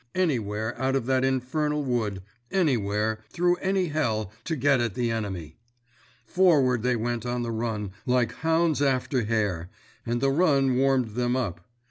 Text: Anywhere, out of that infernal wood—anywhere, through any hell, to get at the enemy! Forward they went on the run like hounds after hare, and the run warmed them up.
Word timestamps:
Anywhere, 0.15 0.73
out 0.81 0.95
of 0.95 1.05
that 1.05 1.23
infernal 1.23 1.83
wood—anywhere, 1.83 3.23
through 3.29 3.57
any 3.57 3.89
hell, 3.89 4.31
to 4.45 4.55
get 4.55 4.81
at 4.81 4.95
the 4.95 5.11
enemy! 5.11 5.57
Forward 6.25 6.81
they 6.81 6.95
went 6.95 7.23
on 7.23 7.43
the 7.43 7.51
run 7.51 7.91
like 8.07 8.33
hounds 8.37 8.81
after 8.81 9.25
hare, 9.25 9.69
and 10.03 10.19
the 10.19 10.31
run 10.31 10.75
warmed 10.75 11.09
them 11.09 11.35
up. 11.35 11.61